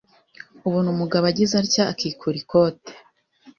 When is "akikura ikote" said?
1.91-2.91